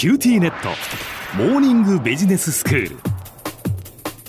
[0.00, 0.70] QTnet。
[1.36, 2.96] モーニングビジネススクール。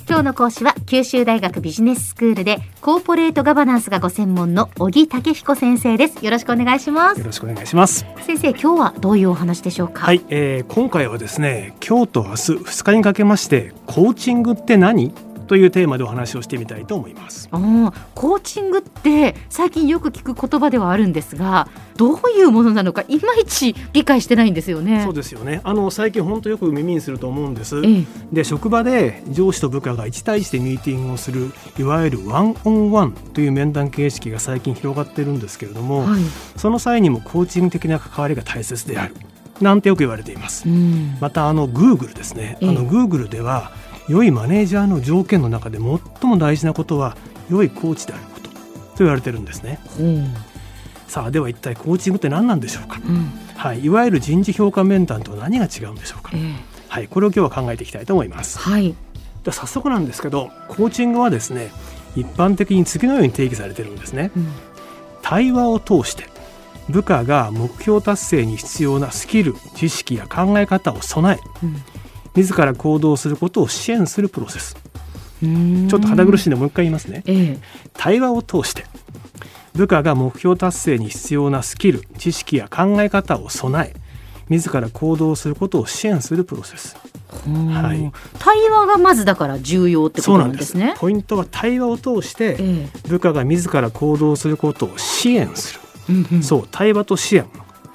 [0.06, 6.26] 今日の講師は九州大学ビジネススクールでコーポレートガバナンスがご専門の小城武彦先生です。
[6.26, 7.20] よろしくお願いします。
[7.22, 8.06] よろしくお願いします。
[8.26, 10.02] 先生今日はどういうお話でしょうか？
[10.02, 15.14] はい、えー、今回はですね今日と明日2日にかけましてコーチングって何？
[15.52, 17.50] というテーマでお話をしてみたいと思います。
[17.52, 17.60] あ
[18.16, 25.04] コーチングって最近よく聞く言葉ではあるんですがどういうものなのかいまいち理解してないんですよね。
[25.04, 25.60] そうですよね。
[25.66, 36.22] あの最近本当よく耳にすると思うんです、ええ、で職場で上司と部下が1対1でミーティングをするいわゆるワンオンワンという面談形式が最近広がってるんですけれども、はい、
[36.56, 39.18] その際にもコーチング的な関わりが大切である
[39.60, 40.66] なんてよく言われています、
[41.20, 43.74] またあのグーグルですね、あのグーグルでは
[44.08, 47.16] 良いマネージャーの条件の中で最も大事なことは
[47.50, 48.42] 良いコーチであること。
[48.92, 49.80] と言われてるんですね。
[50.00, 50.34] うん、
[51.08, 56.56] さあでは一体コーチングって何なんでしょうか、うん、はい、いわゆる人事評価面談と何が違うんでしょうか、えー、
[56.90, 58.60] はい、これを今日は考えていきたいと思います。
[58.60, 58.96] はい、
[59.44, 61.72] で早速なんですけどコーチングはですね
[62.16, 64.32] 一般的に次のように定義されてるんですね。
[64.36, 64.48] うん、
[65.22, 66.26] 対話を通して
[66.90, 71.66] 部下が目標達成に必要なスキル知識や考え方を備え、
[72.36, 74.76] 自ら行動することを支援するプロセス。
[75.42, 77.58] ちょっと肌苦しいのでもう一回言いますね、ええ、
[77.94, 78.86] 対話を通して
[79.74, 84.00] 部下が目標達成に必要なスキル知識や考え方を備え
[84.50, 86.98] 自ら行動することを支援するプロセス。
[87.46, 90.94] はい、対話がまずだから重要ってことなんですね。
[90.98, 92.58] ポイントは対話を通して
[93.08, 97.46] 部下が自ら行動することを支援する、そう対話と支援。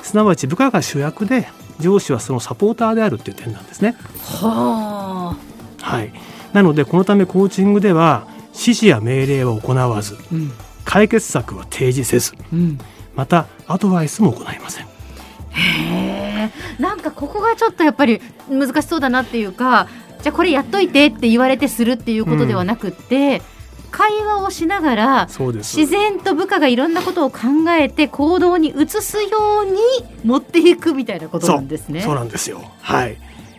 [0.01, 1.47] すなわち部下が主役で
[1.81, 3.97] 上司はそのサポーターであるっていう点なんですね。
[4.41, 5.37] は
[5.83, 6.13] あ、はい、
[6.53, 10.53] なのでこのためコーチングでは指示や命令は行わず、うん、
[10.85, 12.79] 解決策は提示せず、うん、
[13.15, 14.87] またアドバイスも行いません。
[14.87, 16.51] へえ。
[16.81, 19.89] なんかここがちょっとやっぱり難しそうだなっていうか
[20.23, 23.56] じゃあこれやっといてって言われてするっていうことではなくって、うん
[23.97, 27.39] 会話をしながら自然と部下がいろんなことを考
[27.71, 29.79] えて行動に移すように
[30.23, 32.03] 持っていくみたいなことなんですね。
[32.03, 32.63] そうなんですよ。
[32.83, 33.17] はい。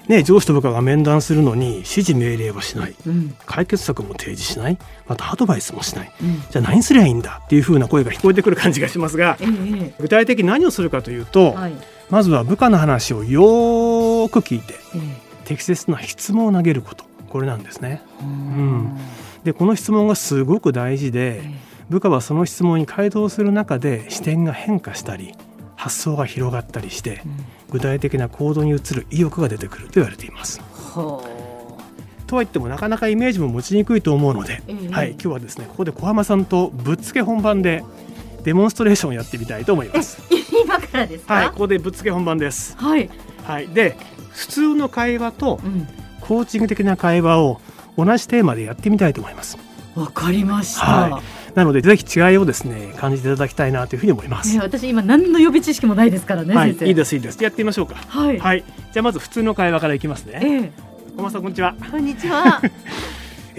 [0.07, 4.77] ね、上司と部下が面談するのに指示命令はしない、うん、解決策も提示しない。
[5.07, 11.73] またアドバイスもしない、うん、じゃあ何すりゃいいんだっていうふうな声が聞こえてくる感じがしますが、ええ、具体的に何をするかというと、はい、
[12.11, 14.99] まずは部下の話をよく聞いて、え、
[15.45, 17.05] 適切な質問を投げること。
[17.27, 18.03] これなんですね。
[18.21, 18.97] うん
[19.47, 21.41] でこの質問がすごく大事で
[21.87, 25.35] 部下はその質問に回答する中で視点が変化したり
[25.77, 27.21] 発想が広がったりして、
[27.69, 30.59] 具体的な行動に移る意欲が出てくると言われています。
[32.25, 37.85] とはいってもなかなかイメージも持ちにくいと思うので、はい、今日はですねここで小浜さんとぶっつけ本番で
[38.43, 40.21] デモンストレーションをやってみたいと思います。
[40.61, 42.75] 今からですはい、ここでぶっつけ本番です。
[42.75, 43.09] はい。
[43.45, 43.95] はい、で
[44.31, 45.61] 普通の会話と
[46.19, 47.61] コーチング的な会話を
[47.97, 49.57] 同じテーマでやってみたいと思います。
[49.95, 50.85] わかりました。
[50.85, 51.23] はい
[51.57, 54.55] なのでぜひ違いをですね感じていただきたいなというふうに思います。
[54.55, 57.43] ね、私今何の予備知識もないですからね、はい、いいですいいです。
[57.43, 57.95] やってみましょうか。
[57.95, 58.37] はい。
[58.37, 58.63] はい、
[58.93, 60.39] じゃあまず普通の会話からいきますね。
[60.43, 60.71] ええ
[61.17, 61.75] 小松さんこんにちは。
[61.91, 62.61] こんにちは。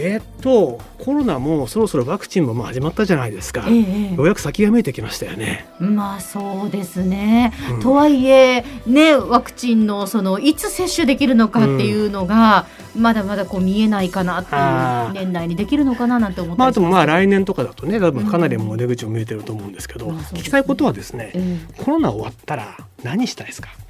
[0.01, 3.73] えっとコロナもそろそろワクチンもまあ始まったじゃないですか、え
[4.13, 5.67] え、ようやく先が見えてきましたよね。
[5.81, 21.33] まあそうですね、うん、とはいえねワクチンのそのいつ接種できるのかっていうのが、うん、まだまだこう見えないかなっていう年内にできるのかななんて思ってまあでもまあ来年とかだとね多分かなりもう出口を見えてると思うんですけど、うん、聞きたいことはですね、
[21.77, 23.71] コロナ終わったら何したいですか？
[23.77, 23.88] え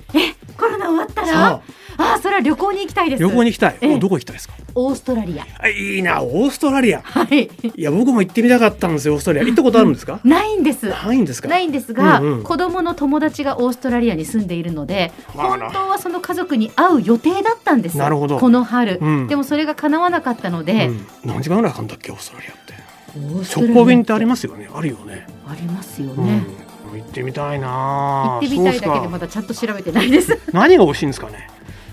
[0.59, 1.63] コロナ終わったら
[2.01, 3.23] あそれは旅行に行きたいです。
[3.23, 4.55] 旅行に行きたい、えどこ行きたいですか？
[4.75, 5.45] オーストラリア。
[5.59, 7.01] あいいなオーストラリア。
[7.03, 7.51] はい。
[7.77, 9.49] いや僕も行ってみたかったんですよオーストラリア。
[9.49, 10.89] 行ったことあるんですか、うん、ないんです。
[10.89, 11.49] ないんですか？
[11.49, 17.97] ないんですが、うんうん、子供の友達がオーストラリアに住んでいるので本当はその家族に会う予定だったんです。
[17.97, 18.39] なるほど。
[18.39, 22.69] この春、うん、でもそれが叶わなかったので、うん、何時間ぐらいかかんだっけオーストラリアって。
[23.57, 24.69] 直行便ってありますよね。
[24.73, 25.27] あるよね。
[25.49, 26.43] ありますよね、
[26.97, 31.49] 行ってみたいな行ってみたいだけでまだちゃんと調べてないです何が美味しいんですかね？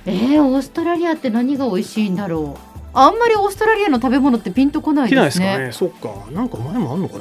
[0.06, 2.60] えー、オーストラリアって何が美味しいんだろう
[2.94, 5.58] あんまりオーストラリアの食べ物ってピンとこないですね。
[5.58, 5.92] ですかね。
[6.00, 6.32] そっか。
[6.32, 7.18] なんか前もあんのか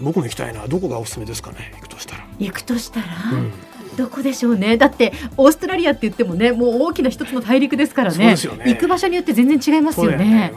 [0.00, 0.66] 僕も行きたいな。
[0.66, 1.72] どこがおすすめですかね？
[1.76, 2.26] 行くとしたら。
[2.38, 3.06] 行くとしたら？
[3.32, 3.52] うん
[3.96, 4.78] どこでしょうね？
[4.78, 10.52] だってオーストラリアって言ってもねもう大きな一つの大陸ですからね、ね、行く場所によって全然違いますよね、ね、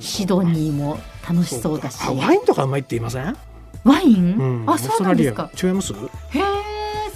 [0.00, 3.36] シドニーも楽しそうだしワインとかうまいって言いません？
[3.84, 5.92] ワイン、うん、あそうなんですか違います？
[5.92, 6.42] へえ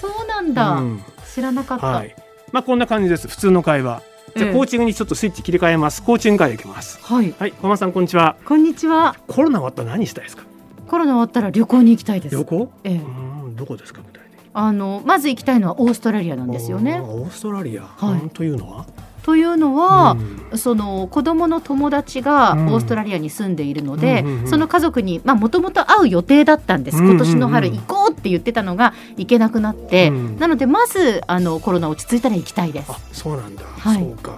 [0.01, 1.03] そうなんだ、うん、
[1.35, 2.15] 知らなかった、はい、
[2.53, 4.03] まあこんな感じです普通の会話
[4.37, 6.03] じゃコーチングにちょっとスイッチ切り替えます。
[6.03, 7.01] コーチング会いきます。
[7.03, 7.35] はい。
[7.39, 8.37] はい、小松さんこんにちは。
[8.45, 9.17] こんにちは。
[9.27, 10.45] コロナ終わったら何したいですか？
[10.87, 12.37] コロナ終わったら旅行に行きたいです。
[12.37, 12.73] 旅行？
[12.85, 12.97] ええ。
[12.97, 14.51] うん、どこですか具体的に？
[14.53, 17.01] あのまず行きたいのはオーストラリアなんですよね。
[17.01, 18.87] オーストラリア、はい、というのは？
[19.29, 20.17] というのは、
[20.51, 32.91] うん、その子供の友達がオーストラリアに住んでいるので、うん、その家族にもともと会う予定だったんです、今年の春行こうって言ってたのが行けなくなって、うん、なのでまずあのコロナ落ち着いたら行きたいです。
[32.91, 34.33] あそうなんだ、はい、そうか。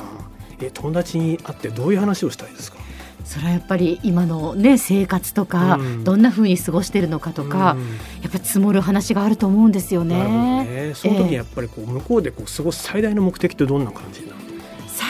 [0.61, 2.79] え友達に会ってどういう話をしたいですか？
[3.25, 7.89] それはやっぱり今の、ね、生活とか、うん、どんなふうに過ごしているのかとか、うん、
[8.23, 10.65] やっぱり積もる話があると思うんですよね。
[10.65, 10.95] ね。
[10.95, 14.40] その時やっぱりこう、向こうでこう過ごす最大の目的ってどんな感じなの？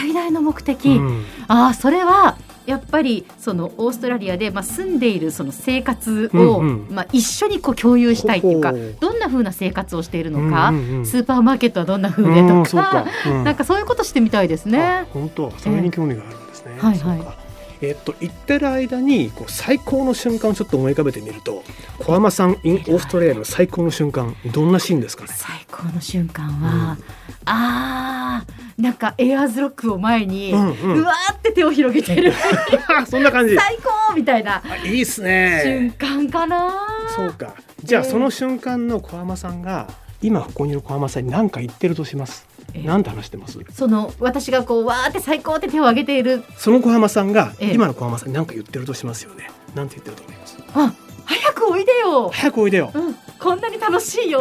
[0.01, 10.73] 最大の目的、うん、あそれはやっぱりそのオーストラリアで、まあ、住んでいるその生活を、まあ、一緒にこう共有したいっていうかどんなふうな生活をしているのか、
[11.05, 15.07] スーパーマーケットはどんなふうでとか、うん、なんかそういうことしてみたいですね。
[15.13, 15.51] 本当。
[15.59, 16.75] それに興味があるんですね。
[16.77, 16.99] えー、はい。
[16.99, 17.40] はい
[17.83, 21.63] えっと、行ってる間にこう最高の瞬間をちょっと思い浮かべてみると
[21.99, 25.31] 小浜さん in オーストラリアの最高の瞬間どんなシーンですかね？
[25.35, 27.05] 最高の瞬間は、うん、
[27.47, 32.33] あーなんかエアーズロックを前に、うんうん、うわーって手を広げてる。
[33.09, 33.55] そんな感じ。
[33.55, 33.77] 最
[34.09, 35.61] 高みたいないいっすね。
[35.65, 36.71] 瞬間かな
[37.15, 37.55] そうか。
[37.83, 39.89] じゃあ、その瞬間の小浜さんが
[40.23, 42.47] 今ここにいる小浜さんに何か言ってるとします？
[42.75, 43.59] 何て話してます？
[43.73, 46.45] その私がこうわーって最高って手を挙げている。
[46.57, 49.51] その小浜さんが今の小浜さんに何か言ってるとしますよね。
[49.75, 50.57] なんて言ってると思います？
[50.75, 50.95] あ
[51.25, 52.31] 早くおいでよ。
[52.31, 54.41] 早くおいでよ、うん、こんなに楽しいよ。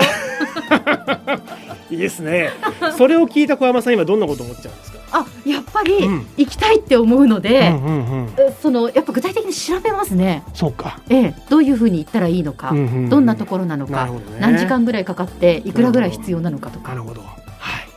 [1.92, 2.50] いいですね。
[2.98, 5.00] それを聞いた小浜さん今どんなこと思っちゃうんですか？
[5.12, 8.26] あやっぱり行きたいって思うので、うんうんうん。
[8.26, 10.44] うん、そのやっぱ具体的に調べますね。
[10.54, 16.90] そうか、ええ、どういうふうに行ったらいいのか、うんうんうん、どんなところなのか、ね、何時間ぐらいかかっていくらぐらい必要なのかとか。
[16.90, 17.24] なるほど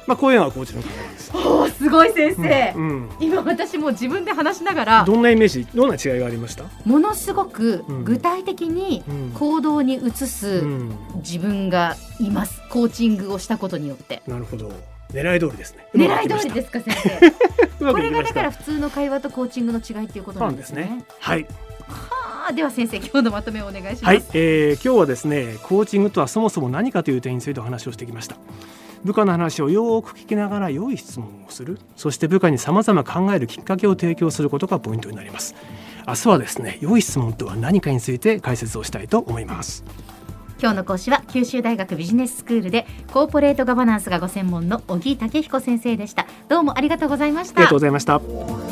[0.07, 1.33] まあ、こういうのはコーチの方です。
[1.35, 6.65] おすごい先生、うんうん、今私も自分で話しながらどんなイメージどんな違いがありました？
[6.85, 9.03] ものすごく具体的に
[9.35, 10.63] 行動に移す
[11.17, 14.23] 自分がいます、コーチングをしたことによって。
[14.27, 14.71] なるほど。
[15.13, 15.87] 狙い通りですね。
[15.95, 16.95] 狙い通りですか先
[17.79, 17.93] 生。
[17.93, 21.47] これがだから普通の会話とコーチングの違いっていうことなんですね、ね、はい。
[21.89, 24.05] はあでは先生今日のまとめをお願いします。
[24.05, 28.37] はい、えー、今日はですねコーチングとはそもそも何かという点についてお話をしてきました
[29.05, 31.79] 部下の話をよく聞きながら良い質問をする。
[31.97, 35.55] そして部下にさまざま考えるきっかけを提供することがポイントになります。
[36.07, 39.85] 明日はですね良い質問とは何かについて解説をしたいと思います。
[40.61, 46.27] 今日の講師は九州大学ビジネススクールでコーポレートガバナンスがご専門の小木武彦先生でした。
[46.49, 47.57] どうもありがとうございました。
[47.57, 48.72] ありがとうございました